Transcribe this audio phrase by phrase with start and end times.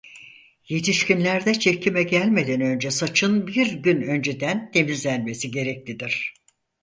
[0.69, 6.33] Yetişkinlerde çekime gelmeden önce saçın bir gün önceden temizlenmesi gereklidir.